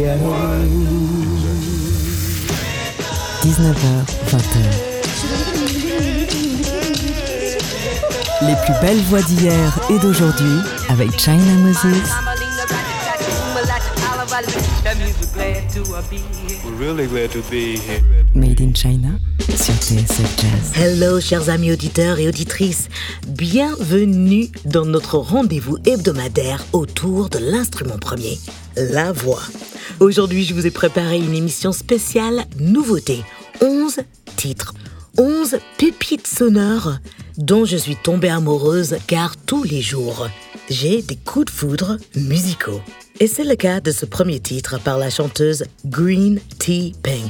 [0.00, 0.16] 19h,
[4.30, 4.56] 20h.
[8.46, 11.84] Les plus belles voix d'hier et d'aujourd'hui avec China Moses.
[18.34, 19.08] Made in China
[19.54, 20.72] sur TSF Jazz.
[20.76, 22.88] Hello, chers amis auditeurs et auditrices.
[23.28, 28.38] Bienvenue dans notre rendez-vous hebdomadaire autour de l'instrument premier,
[28.76, 29.42] la voix.
[30.00, 33.22] Aujourd'hui, je vous ai préparé une émission spéciale nouveauté.
[33.60, 33.98] 11
[34.36, 34.72] titres,
[35.18, 36.94] 11 pépites sonores
[37.36, 40.26] dont je suis tombée amoureuse car tous les jours,
[40.70, 42.80] j'ai des coups de foudre musicaux.
[43.20, 47.28] Et c'est le cas de ce premier titre par la chanteuse Green Tea Peng.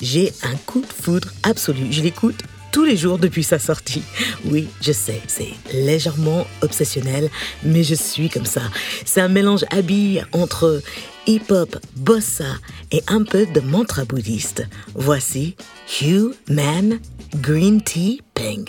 [0.00, 1.88] J'ai un coup de foudre absolu.
[1.90, 2.42] Je l'écoute
[2.72, 4.02] tous les jours depuis sa sortie.
[4.46, 7.28] Oui, je sais, c'est légèrement obsessionnel,
[7.62, 8.62] mais je suis comme ça.
[9.04, 10.82] C'est un mélange habillé entre
[11.26, 12.44] hip-hop, bossa
[12.92, 14.66] et un peu de mantra bouddhiste.
[14.94, 15.56] Voici
[16.00, 17.00] Hugh Man
[17.40, 18.64] Green Tea Peng.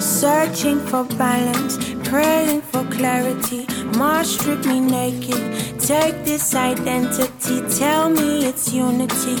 [0.00, 3.66] Searching for balance, praying for clarity.
[3.96, 5.75] Mars strip me naked.
[5.86, 9.38] Take this identity, tell me it's unity.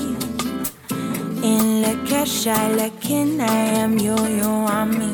[1.42, 5.12] In Lakesha, Lakin, I am you, you are me.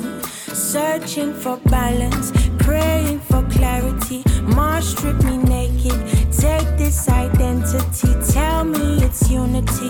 [0.53, 4.23] Searching for balance, praying for clarity.
[4.43, 5.99] Mars strip me naked.
[6.31, 9.89] Take this identity, tell me it's unity.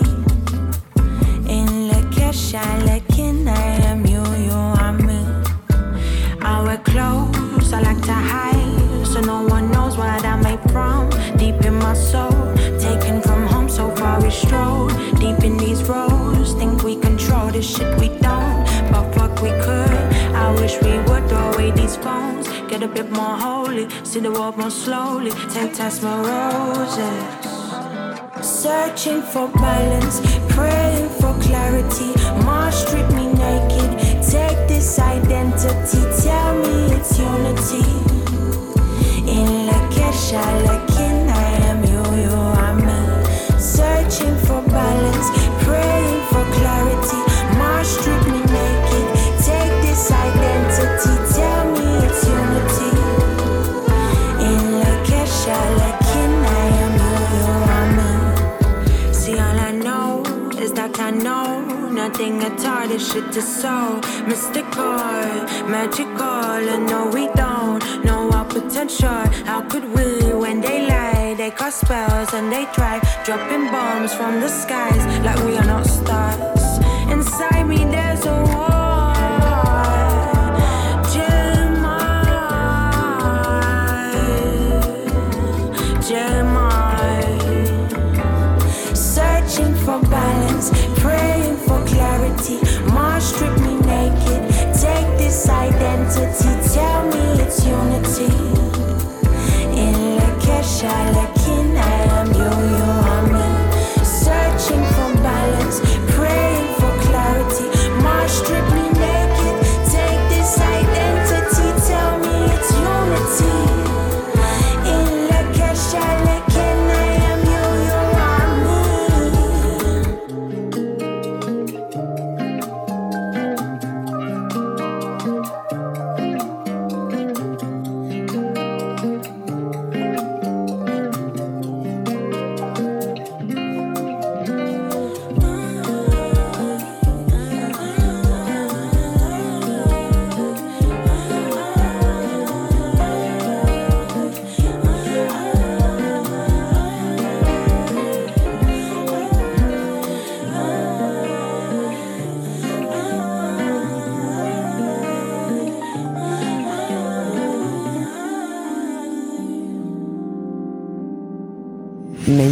[1.51, 5.27] In Lakesha, Lakin, I am you, you are me.
[6.41, 8.62] I wear clothes I like to hide,
[10.73, 11.11] from.
[11.37, 14.89] Deep in my soul, taken from home, so far we stroll.
[15.21, 19.97] Deep in these roads, think we control this shit we don't, but fuck we could.
[20.45, 24.33] I wish we would throw away these phones, get a bit more holy, see the
[24.33, 25.31] world more slowly.
[25.55, 27.23] Take test my roses.
[28.43, 32.11] Searching for balance, praying for clarity.
[32.45, 33.91] Mars strip me naked.
[34.35, 37.85] Take this identity, tell me it's unity.
[39.39, 39.62] In
[41.29, 43.01] I am you, you are me.
[43.59, 45.29] Searching for balance,
[45.65, 47.21] praying for clarity.
[48.33, 49.07] Me naked.
[49.47, 52.93] Take this identity, tell me it's unity.
[54.49, 54.65] In
[55.81, 59.13] Lakin, I am you, you are me.
[59.13, 60.23] See, all I know
[60.59, 62.89] is that I know nothing at all.
[62.89, 64.97] This shit is so mystical,
[65.75, 68.12] magical, and no, we don't our
[68.53, 69.23] potential.
[69.47, 74.41] How could we, when they lie, they cast spells and they try dropping bombs from
[74.41, 76.62] the skies like we are not stars?
[100.83, 101.32] wish I let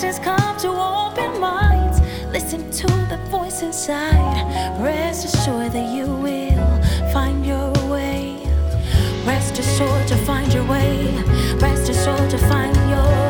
[0.00, 2.00] Blessings come to open minds.
[2.32, 4.80] Listen to the voice inside.
[4.82, 8.38] Rest assured that you will find your way.
[9.26, 11.14] Rest assured to find your way.
[11.58, 13.29] Rest assured to find your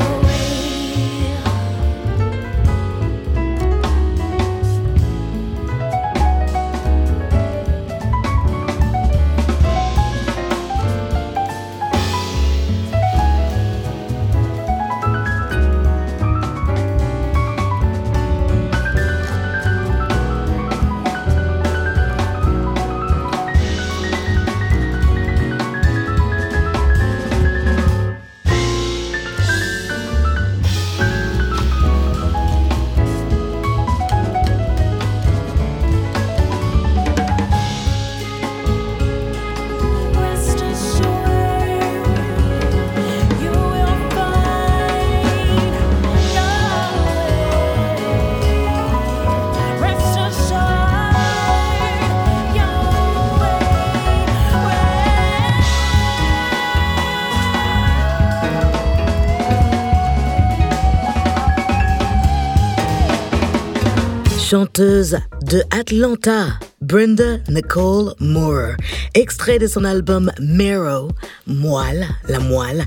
[64.50, 68.74] chanteuse de Atlanta, Brenda Nicole Moore.
[69.14, 71.08] Extrait de son album Marrow,
[71.46, 72.84] Moelle, la moelle.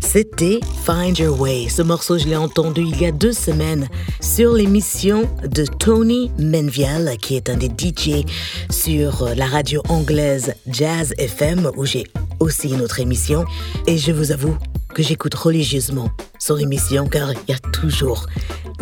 [0.00, 1.70] C'était Find Your Way.
[1.70, 3.88] Ce morceau, je l'ai entendu il y a deux semaines
[4.20, 8.26] sur l'émission de Tony Menviel, qui est un des DJ
[8.68, 12.04] sur la radio anglaise Jazz FM, où j'ai
[12.40, 13.46] aussi une autre émission.
[13.86, 14.58] Et je vous avoue
[14.94, 18.26] que j'écoute religieusement son émission car il y a toujours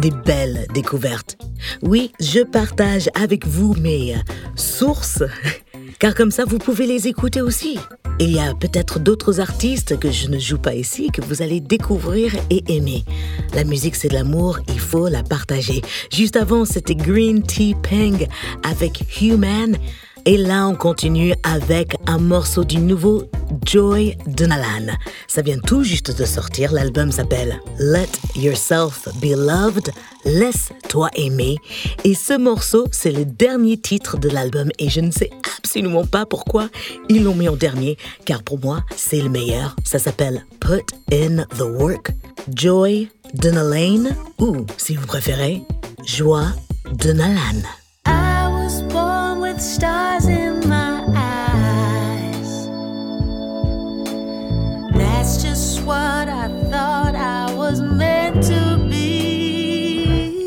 [0.00, 1.36] des belles découvertes.
[1.82, 4.14] Oui, je partage avec vous mes
[4.54, 5.22] sources,
[5.98, 7.78] car comme ça, vous pouvez les écouter aussi.
[8.20, 11.60] Il y a peut-être d'autres artistes que je ne joue pas ici, que vous allez
[11.60, 13.04] découvrir et aimer.
[13.54, 15.82] La musique, c'est de l'amour, il faut la partager.
[16.12, 18.26] Juste avant, c'était Green Tea Peng
[18.64, 19.76] avec Human.
[20.24, 23.24] Et là, on continue avec un morceau du nouveau
[23.64, 24.94] Joy Donalan.
[25.26, 26.72] Ça vient tout juste de sortir.
[26.72, 29.90] L'album s'appelle Let Yourself Be Loved.
[30.24, 31.56] Laisse-toi aimer.
[32.04, 34.70] Et ce morceau, c'est le dernier titre de l'album.
[34.78, 36.68] Et je ne sais absolument pas pourquoi
[37.08, 39.76] ils l'ont mis en dernier, car pour moi, c'est le meilleur.
[39.84, 42.12] Ça s'appelle Put in the Work.
[42.54, 45.62] Joy Donalan, ou si vous préférez,
[46.04, 46.48] Joie
[46.92, 47.62] Donalan.
[49.58, 49.97] stars
[55.88, 60.46] what I thought I was meant to be.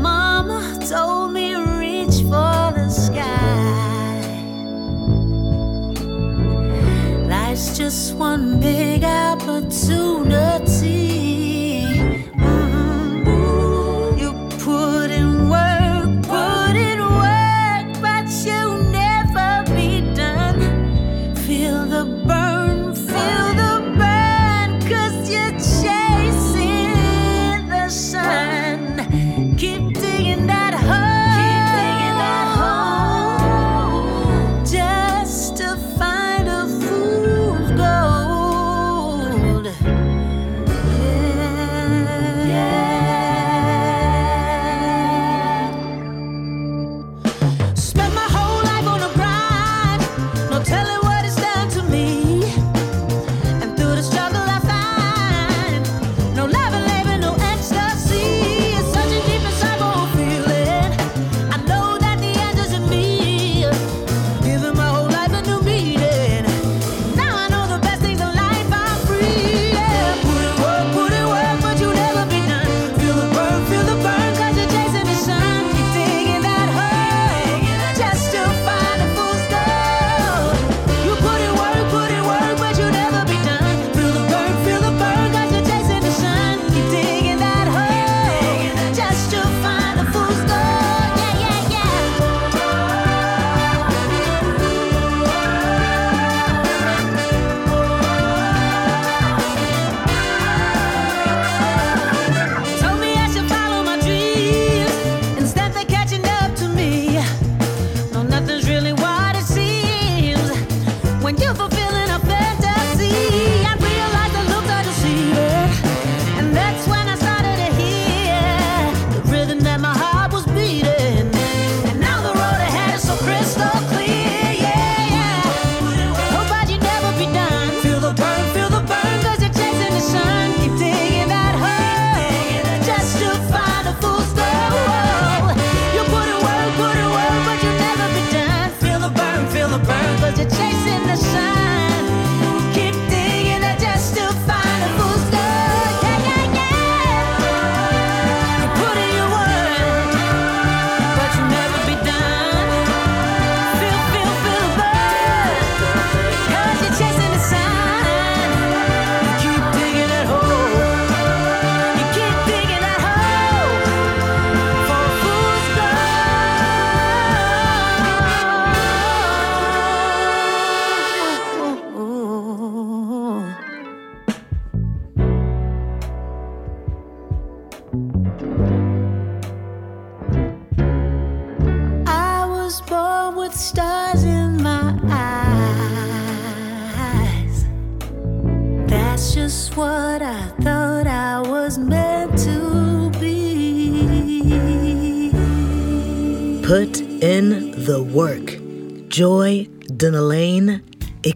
[0.00, 4.44] Mama told me reach for the sky.
[7.28, 10.25] Life's just one big opportunity.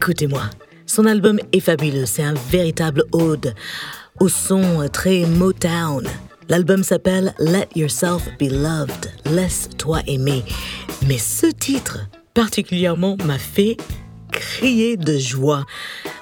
[0.00, 0.44] Écoutez-moi.
[0.86, 3.54] Son album est fabuleux, c'est un véritable ode
[4.18, 6.06] au son très Motown.
[6.48, 10.42] L'album s'appelle Let Yourself Be Loved, Laisse-toi aimer.
[11.06, 11.98] Mais ce titre,
[12.32, 13.76] particulièrement, m'a fait
[14.32, 15.66] crier de joie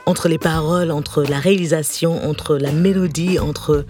[0.06, 3.86] entre les paroles, entre la réalisation, entre la mélodie, entre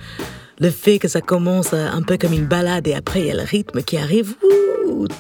[0.61, 3.35] le fait que ça commence un peu comme une balade et après il y a
[3.35, 4.35] le rythme qui arrive.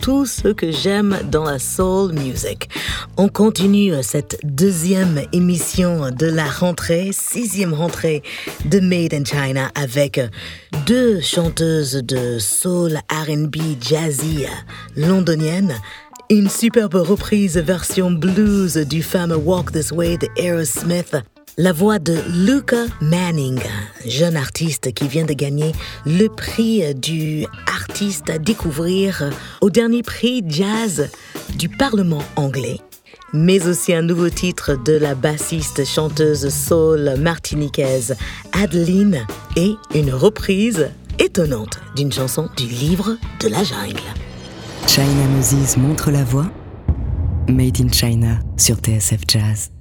[0.00, 2.68] Tout ce que j'aime dans la soul music.
[3.16, 8.22] On continue cette deuxième émission de la rentrée, sixième rentrée
[8.64, 10.20] de Made in China avec
[10.86, 14.46] deux chanteuses de soul RB jazzy
[14.96, 15.74] londoniennes.
[16.30, 21.16] Une superbe reprise version blues du fameux Walk This Way de Aerosmith
[21.58, 23.58] la voix de Luca Manning,
[24.06, 25.72] jeune artiste qui vient de gagner
[26.06, 31.10] le prix du artiste à découvrir au dernier prix jazz
[31.56, 32.78] du Parlement anglais
[33.32, 38.16] mais aussi un nouveau titre de la bassiste chanteuse soul martiniquaise
[38.52, 40.88] Adeline et une reprise
[41.18, 44.00] étonnante d'une chanson du livre de la jungle.
[44.86, 46.46] China Moses montre la voix.
[47.48, 49.77] Made in China sur TSF Jazz.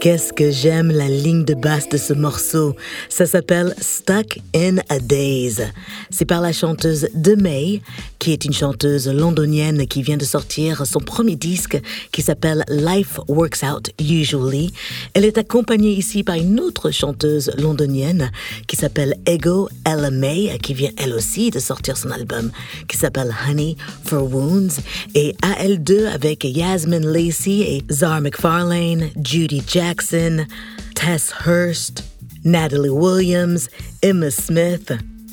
[0.00, 2.74] Qu'est-ce que j'aime la ligne de basse de ce morceau?
[3.10, 5.62] Ça s'appelle Stuck in a Daze.
[6.08, 7.82] C'est par la chanteuse De May,
[8.18, 11.78] qui est une chanteuse londonienne qui vient de sortir son premier disque
[12.12, 14.72] qui s'appelle Life Works Out Usually.
[15.12, 18.30] Elle est accompagnée ici par une autre chanteuse londonienne
[18.68, 22.50] qui s'appelle Ego Ella May, qui vient elle aussi de sortir son album
[22.88, 24.80] qui s'appelle Honey for Wounds.
[25.14, 30.46] Et AL2 avec Yasmin Lacey et Zar McFarlane, Judy Jackson,
[30.94, 32.04] Tess Hurst,
[32.44, 33.68] Natalie Williams,
[34.04, 34.92] Emma Smith,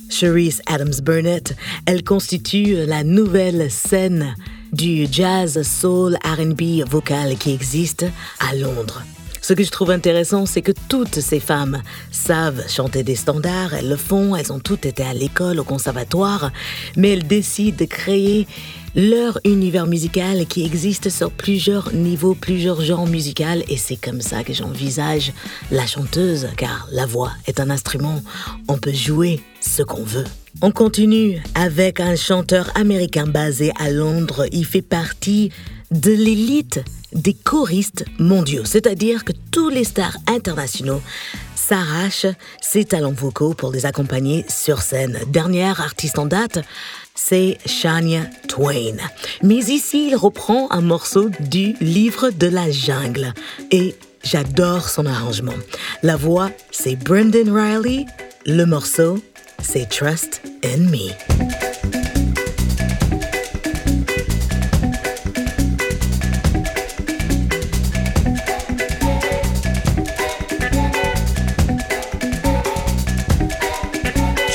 [0.10, 1.56] Cherise Adams Burnett.
[1.86, 4.34] Elle constitue la nouvelle scène
[4.74, 8.08] du jazz, soul, RB vocal qui existe
[8.40, 9.04] à Londres.
[9.48, 11.82] Ce que je trouve intéressant, c'est que toutes ces femmes
[12.12, 16.52] savent chanter des standards, elles le font, elles ont toutes été à l'école, au conservatoire,
[16.98, 18.46] mais elles décident de créer
[18.94, 24.44] leur univers musical qui existe sur plusieurs niveaux, plusieurs genres musicaux, et c'est comme ça
[24.44, 25.32] que j'envisage
[25.72, 28.22] la chanteuse, car la voix est un instrument,
[28.68, 30.26] on peut jouer ce qu'on veut.
[30.60, 35.52] On continue avec un chanteur américain basé à Londres, il fait partie
[35.92, 41.02] de l'élite des choristes mondiaux, c'est-à-dire que tous les stars internationaux
[41.56, 42.26] s'arrachent
[42.60, 45.20] ses talents vocaux pour les accompagner sur scène.
[45.28, 46.60] Dernière artiste en date,
[47.14, 48.98] c'est Shania Twain.
[49.44, 53.32] Mais ici, il reprend un morceau du livre de la jungle
[53.70, 55.54] et j'adore son arrangement.
[56.02, 58.08] La voix, c'est Brendan Riley.
[58.46, 59.20] Le morceau,
[59.62, 61.16] c'est Trust in Me.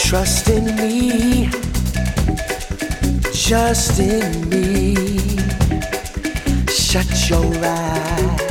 [0.05, 1.49] Trust in me,
[3.33, 4.95] just in me.
[6.69, 8.43] Shut your eyes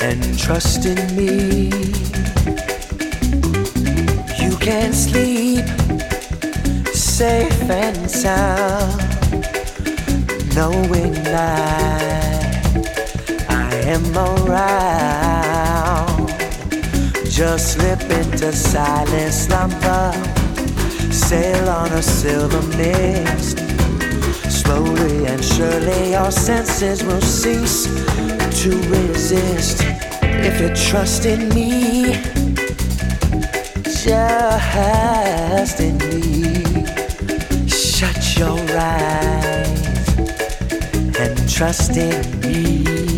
[0.00, 1.70] and trust in me.
[4.62, 5.66] You can sleep
[6.94, 8.96] safe and sound,
[10.54, 12.64] knowing that
[13.50, 15.08] I am around.
[17.28, 20.12] Just slip into silent slumber,
[21.10, 23.58] sail on a silver mist.
[24.48, 27.86] Slowly and surely, your senses will cease
[28.62, 29.82] to resist.
[30.22, 32.41] If you trust in me,
[34.04, 36.64] just in me,
[37.68, 40.18] shut your eyes
[41.20, 43.11] and trust in me.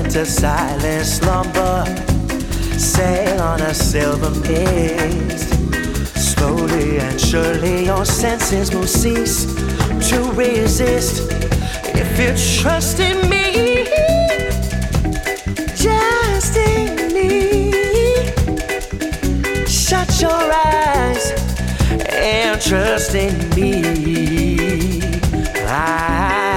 [0.00, 1.84] Into silent slumber,
[2.78, 5.50] sail on a silver mist.
[6.16, 9.44] Slowly and surely, your senses will cease
[10.08, 11.30] to resist
[12.02, 12.30] if you
[12.62, 13.84] trust in me.
[15.76, 17.72] Just in me.
[19.66, 21.24] Shut your eyes
[22.08, 25.00] and trust in me.
[25.66, 26.49] I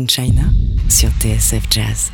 [0.00, 0.50] in China
[0.88, 2.10] sur TSF Jazz.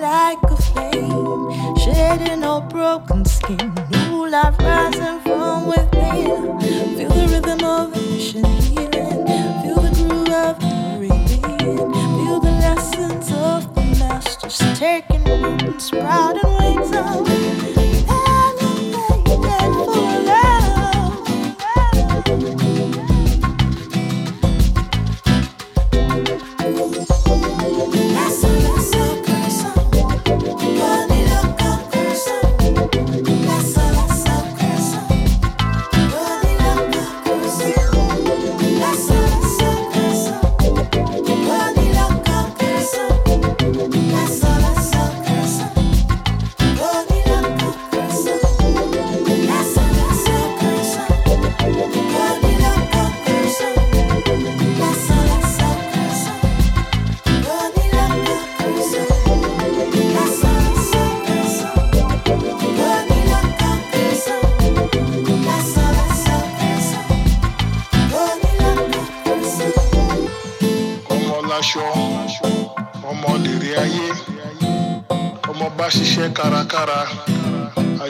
[0.00, 3.74] like a flame, shedding all broken skin.
[3.90, 6.60] New life rising from within.
[6.96, 9.26] Feel the rhythm of ancient healing.
[9.62, 11.92] Feel the groove of reading.
[12.18, 17.27] Feel the lessons of the masters taking root and sprouting wings up.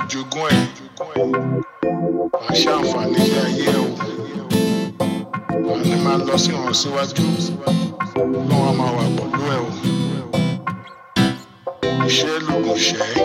[0.09, 0.65] ojogún ẹ̀
[2.33, 3.89] wàá ṣàǹfààní ilé ayé ẹ̀ o
[5.67, 7.25] wàá ní máa lọ sí ọ̀run síwájú.
[8.49, 9.69] Lọ́wọ́ máa wà pẹ̀lú ẹ̀ o.
[12.09, 13.18] Iṣẹ́ lògùn ṣẹ́.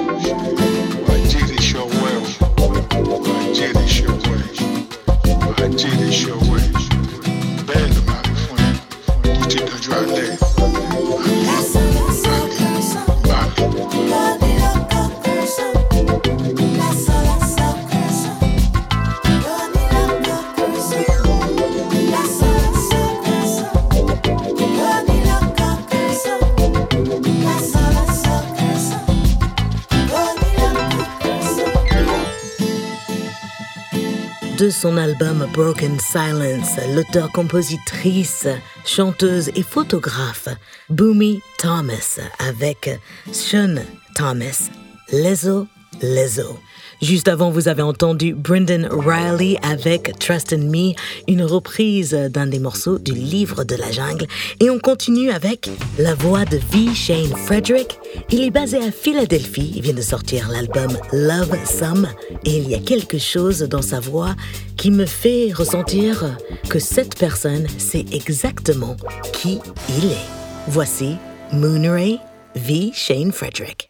[34.83, 38.49] Son album Broken Silence, l'auteur-compositrice,
[38.85, 40.49] chanteuse et photographe
[40.89, 42.89] Boomy Thomas avec
[43.31, 43.75] Sean
[44.13, 44.69] Thomas,
[45.13, 45.67] Lezo
[46.01, 46.59] Lezo.
[47.03, 50.93] Juste avant, vous avez entendu Brendan Riley avec Trust in Me,
[51.27, 54.25] une reprise d'un des morceaux du livre de la jungle.
[54.61, 56.93] Et on continue avec la voix de V.
[56.95, 57.99] Shane Frederick.
[58.29, 59.73] Il est basé à Philadelphie.
[59.75, 62.07] Il vient de sortir l'album Love Some.
[62.45, 64.33] Et il y a quelque chose dans sa voix
[64.77, 66.37] qui me fait ressentir
[66.69, 68.95] que cette personne sait exactement
[69.33, 70.25] qui il est.
[70.69, 71.17] Voici
[71.51, 72.17] Moonray
[72.55, 72.91] V.
[72.93, 73.89] Shane Frederick.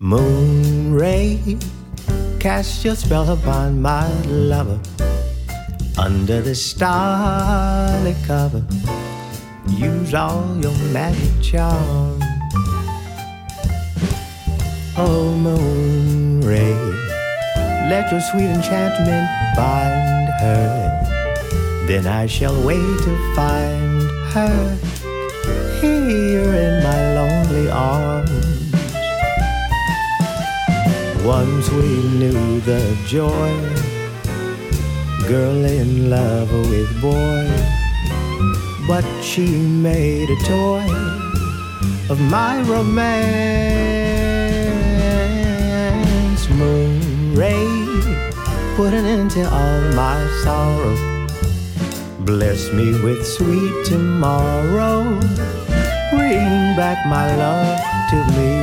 [2.44, 4.78] Cast your spell upon my lover
[5.98, 8.62] under the starlit cover.
[9.70, 12.20] Use all your magic charm.
[14.98, 16.76] Oh, moon ray,
[17.88, 19.26] let your sweet enchantment
[19.56, 21.86] bind her.
[21.88, 24.02] Then I shall wait to find
[24.36, 24.78] her
[25.80, 28.33] here in my lonely arms.
[31.26, 33.50] Once we knew the joy,
[35.26, 37.48] girl in love with boy,
[38.86, 40.86] but she made a toy
[42.10, 43.64] of my romance.
[46.50, 47.68] Moon ray,
[48.76, 50.98] put an end to all my sorrow.
[52.26, 55.04] Bless me with sweet tomorrow.
[56.12, 58.63] Bring back my love to me.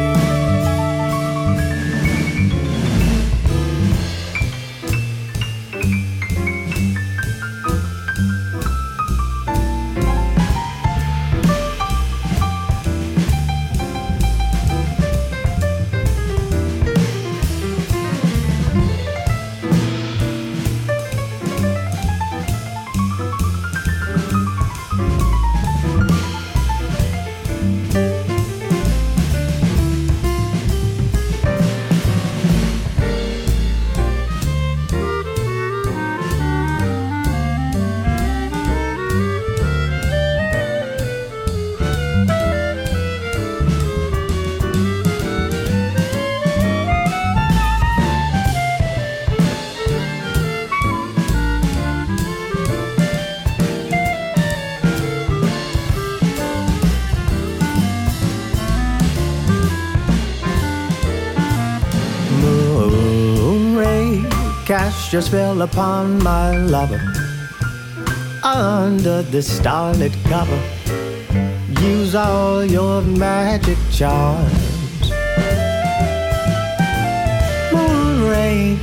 [65.10, 67.02] Cast fell upon my lover
[68.44, 70.62] under the starlit cover.
[71.80, 75.10] Use all your magic charms.
[77.72, 78.78] Moon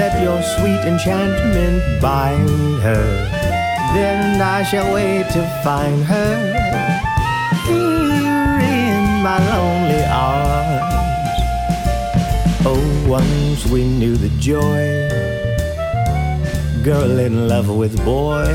[0.00, 3.06] let your sweet enchantment bind her.
[3.94, 6.34] Then I shall wait to find her
[7.66, 10.96] here in my lonely arms.
[12.66, 15.35] Oh, once we knew the joy,
[16.86, 18.46] girl in love with boy.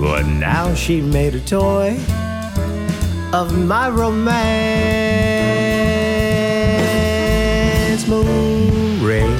[0.00, 1.96] But now she made a toy
[3.32, 4.26] of my romance.
[8.08, 9.30] Moon ray,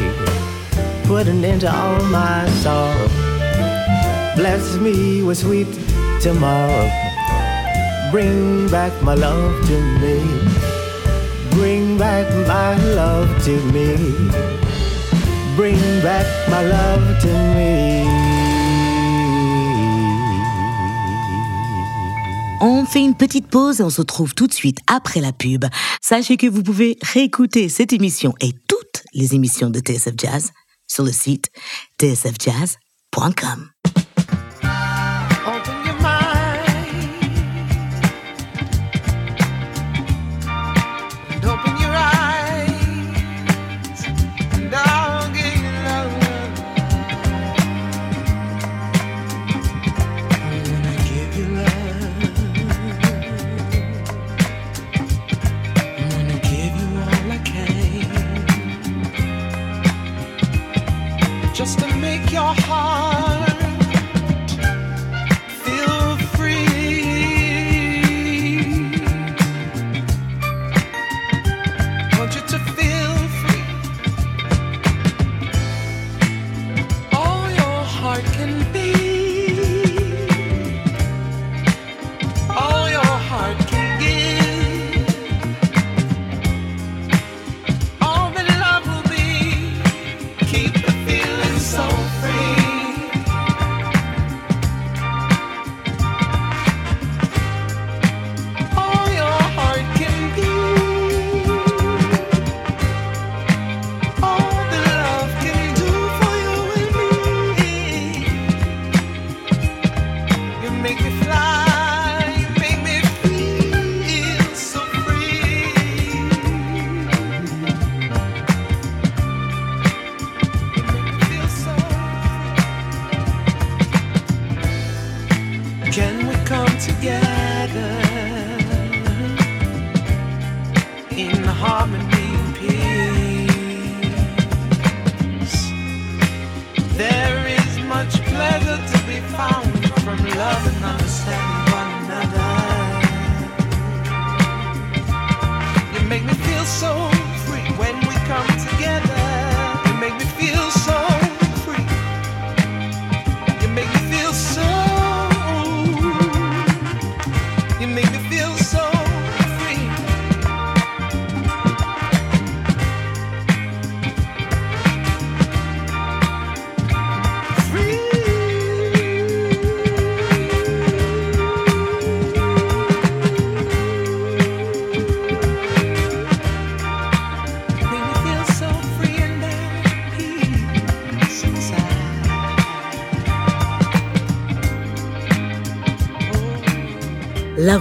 [1.02, 3.08] put an end to all my sorrow.
[4.36, 5.66] Bless me with sweet
[6.20, 6.88] tomorrow.
[8.12, 10.22] Bring back my love to me.
[11.50, 13.96] Bring back my love to me.
[15.56, 16.35] Bring back
[22.60, 25.64] On fait une petite pause et on se retrouve tout de suite après la pub.
[26.00, 30.52] Sachez que vous pouvez réécouter cette émission et toutes les émissions de TSF Jazz
[30.86, 31.50] sur le site
[32.00, 33.75] tsfjazz.com.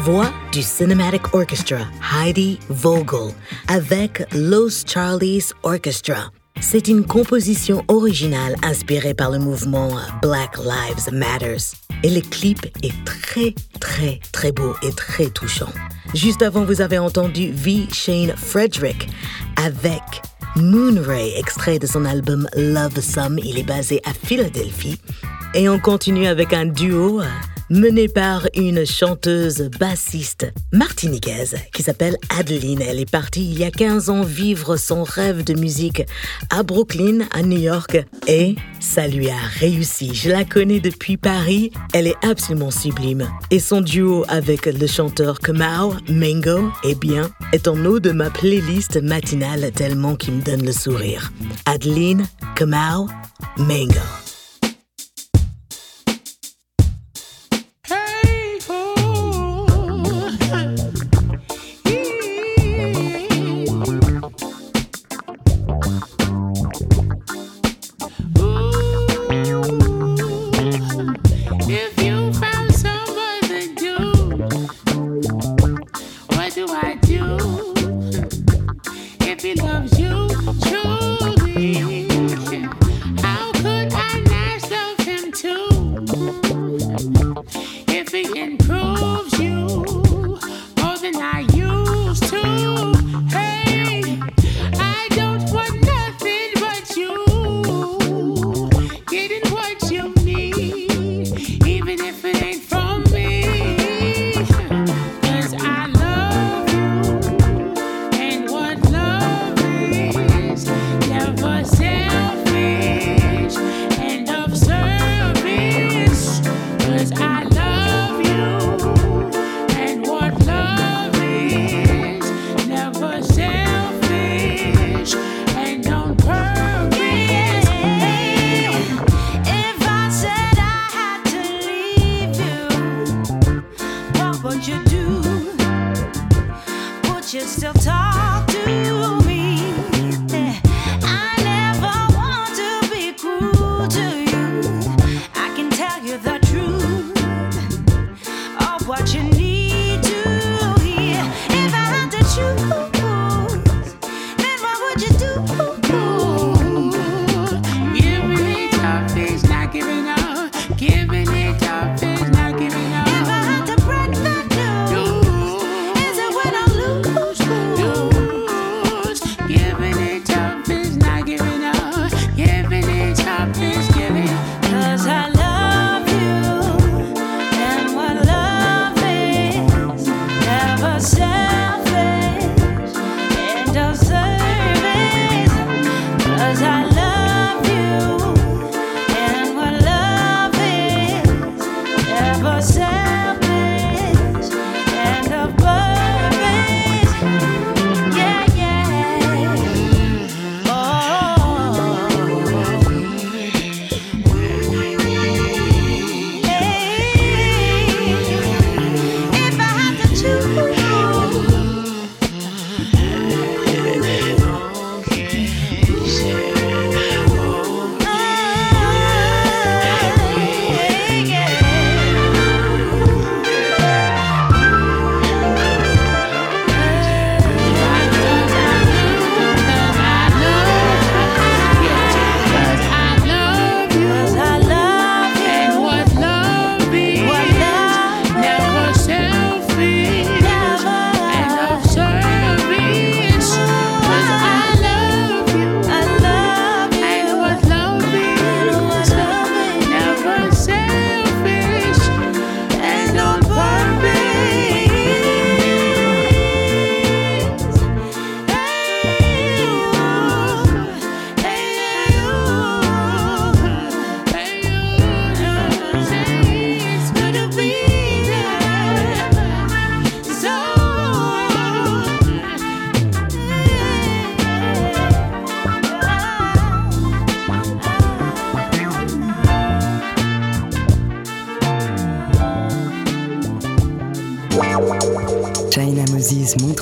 [0.06, 1.80] voix du Cinematic Orchestra,
[2.16, 3.34] Heidi Vogel,
[3.68, 6.32] avec Los Charlies Orchestra.
[6.62, 9.90] C'est une composition originale inspirée par le mouvement
[10.22, 11.74] Black Lives Matters.
[12.04, 15.74] Et le clip est très, très, très beau et très touchant.
[16.14, 17.88] Juste avant, vous avez entendu V.
[17.92, 19.10] Shane Frederick
[19.56, 20.04] avec
[20.56, 23.40] Moonray, extrait de son album Love Some.
[23.40, 25.02] Il est basé à Philadelphie.
[25.56, 27.22] Et on continue avec un duo
[27.72, 32.82] euh, mené par une chanteuse bassiste martiniquaise qui s'appelle Adeline.
[32.82, 36.04] Elle est partie il y a 15 ans vivre son rêve de musique
[36.50, 37.98] à Brooklyn, à New York,
[38.28, 40.14] et ça lui a réussi.
[40.14, 43.28] Je la connais depuis Paris, elle est absolument sublime.
[43.52, 48.30] Et son duo avec le chanteur Kamau Mango, eh bien, est en haut de ma
[48.30, 51.32] playlist matinale tellement qu'il me donne le sourire.
[51.66, 52.26] Adeline
[52.56, 53.08] Kamau
[53.58, 54.25] Mango.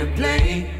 [0.00, 0.79] in a plane.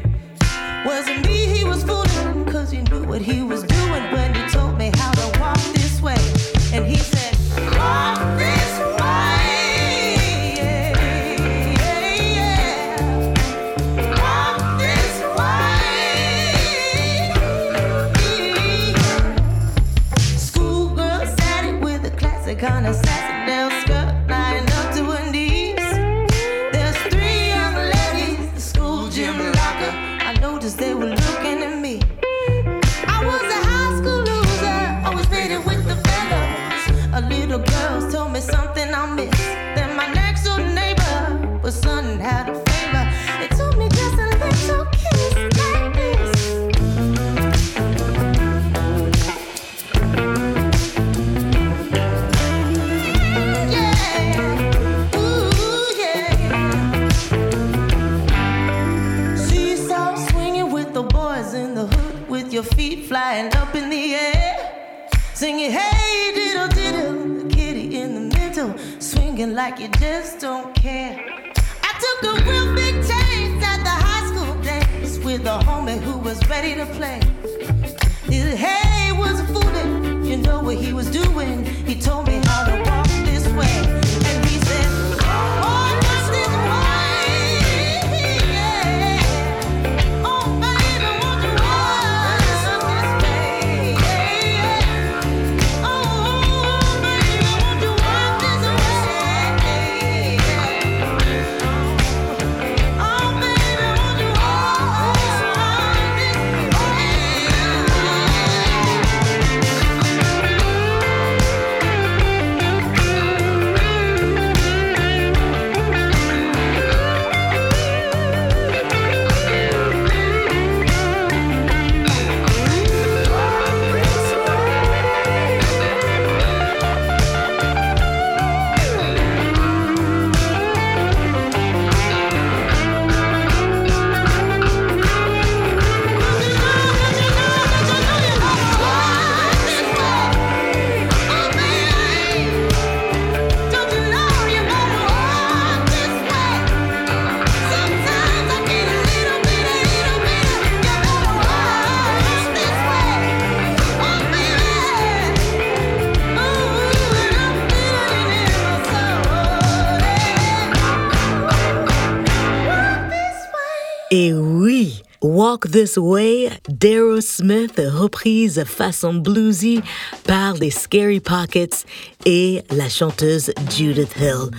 [165.69, 169.81] This Way Daryl Smith reprise façon bluesy
[170.25, 171.85] par les Scary Pockets
[172.25, 174.49] et la chanteuse Judith Hill.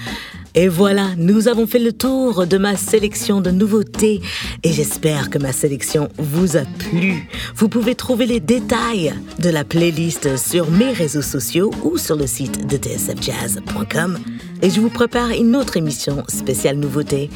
[0.54, 4.20] Et voilà, nous avons fait le tour de ma sélection de nouveautés
[4.62, 7.26] et j'espère que ma sélection vous a plu.
[7.54, 12.26] Vous pouvez trouver les détails de la playlist sur mes réseaux sociaux ou sur le
[12.26, 14.18] site de tsfjazz.com
[14.62, 17.28] et je vous prépare une autre émission spéciale nouveauté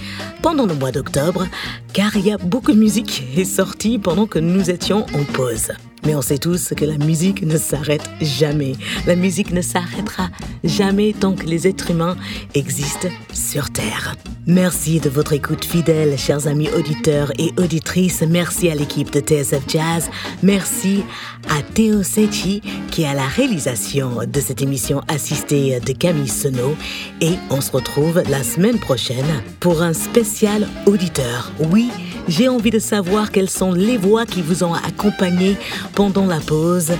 [0.42, 1.46] pendant le mois d'octobre,
[1.92, 5.24] car il y a beaucoup de musique qui est sortie pendant que nous étions en
[5.32, 5.72] pause.
[6.06, 8.74] Mais on sait tous que la musique ne s'arrête jamais.
[9.08, 10.28] La musique ne s'arrêtera
[10.62, 12.16] jamais tant que les êtres humains
[12.54, 14.14] existent sur Terre.
[14.46, 18.22] Merci de votre écoute fidèle, chers amis auditeurs et auditrices.
[18.22, 20.08] Merci à l'équipe de TSF Jazz.
[20.44, 21.02] Merci
[21.48, 22.62] à Théo Sechi
[22.92, 26.76] qui est à la réalisation de cette émission assistée de Camille Senot
[27.20, 31.50] et on se retrouve la semaine prochaine pour un spécial auditeur.
[31.70, 31.90] Oui,
[32.28, 35.56] j'ai envie de savoir quelles sont les voix qui vous ont accompagné
[35.94, 36.92] pendant la pause.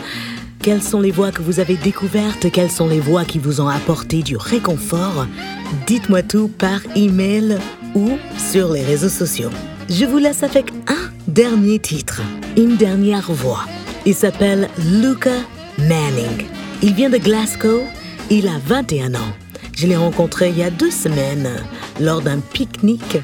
[0.63, 2.51] Quelles sont les voix que vous avez découvertes?
[2.51, 5.27] Quelles sont les voix qui vous ont apporté du réconfort?
[5.87, 7.59] Dites-moi tout par email
[7.95, 9.51] ou sur les réseaux sociaux.
[9.91, 12.23] Je vous laisse avec un dernier titre,
[12.57, 13.65] une dernière voix.
[14.07, 15.35] Il s'appelle Luca
[15.79, 16.47] Manning.
[16.83, 17.83] Il vient de Glasgow,
[18.31, 19.46] il a 21 ans.
[19.77, 21.51] Je l'ai rencontré il y a deux semaines
[22.01, 23.19] lors d'un pique-nique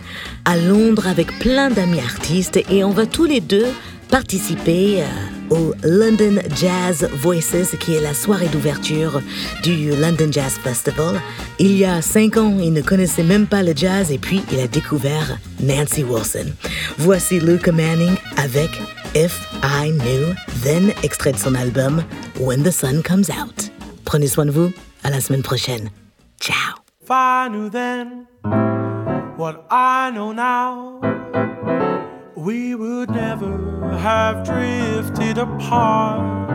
[0.44, 3.66] à Londres avec plein d'amis artistes et on va tous les deux
[4.11, 5.07] participer euh,
[5.48, 9.22] au London Jazz Voices, qui est la soirée d'ouverture
[9.62, 11.18] du London Jazz Festival.
[11.59, 14.61] Il y a cinq ans, il ne connaissait même pas le jazz et puis il
[14.61, 16.53] a découvert Nancy Wilson.
[16.98, 18.70] Voici Luca Manning avec
[19.14, 22.05] If I Knew Then, extrait de son album
[22.38, 23.70] When the Sun Comes Out.
[24.05, 24.70] Prenez soin de vous,
[25.03, 25.88] à la semaine prochaine.
[26.43, 26.74] Ciao.
[27.01, 28.26] If I knew then
[29.36, 30.99] what I know now,
[32.34, 36.51] we would never have drifted apart.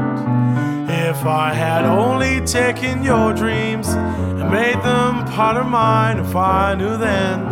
[0.90, 6.76] If I had only taken your dreams and made them part of mine, if I
[6.76, 7.46] knew then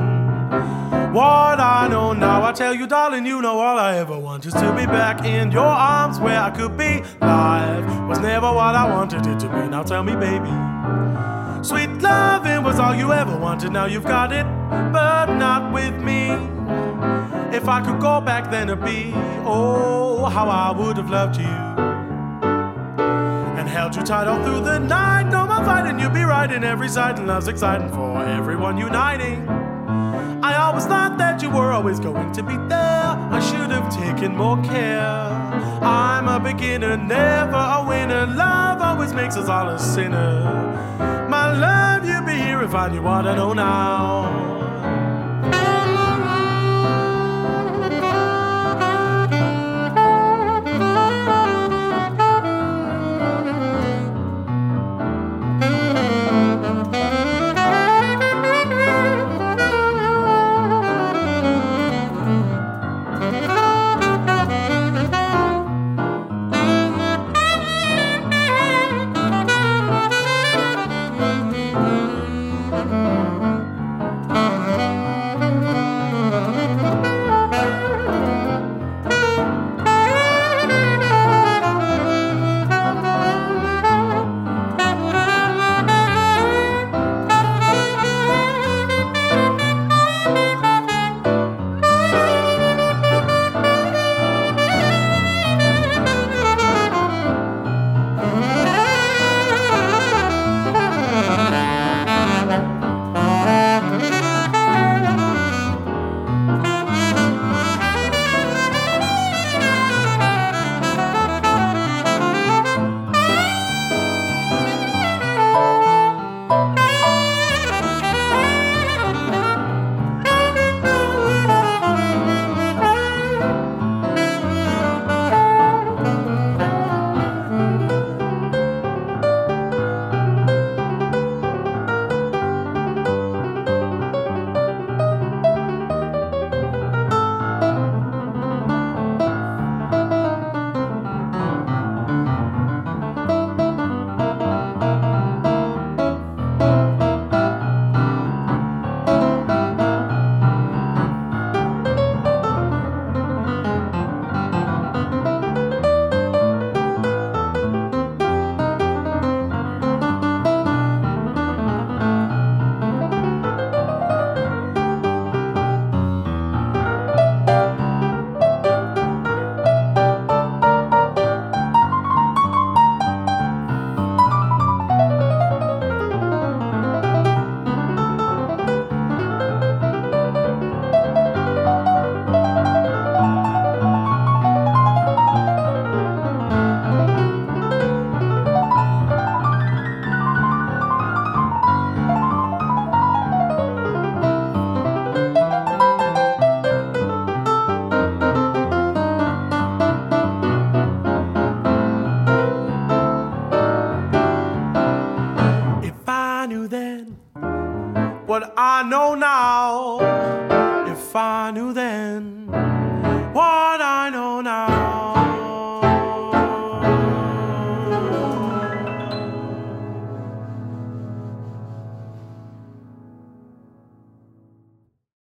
[1.13, 4.53] what I know now, I tell you, darling, you know all I ever want is
[4.55, 7.01] to be back in your arms where I could be.
[7.21, 9.69] Life was never what I wanted it to be.
[9.69, 10.74] Now tell me, baby.
[11.66, 14.45] Sweet loving was all you ever wanted, now you've got it,
[14.93, 16.30] but not with me.
[17.57, 19.11] If I could go back then it'd be,
[19.43, 21.55] oh, how I would have loved you.
[23.57, 25.32] And held you tight all through the night.
[25.32, 29.49] No more fighting, you'd be right in every side, and love's exciting for everyone uniting.
[30.43, 33.07] I always thought that you were always going to be there.
[33.32, 35.01] I should have taken more care.
[35.82, 38.28] I'm a beginner, never a winner.
[38.28, 40.66] Love always makes us all a sinner.
[41.59, 44.64] Love, you'd be here if I knew what I know now.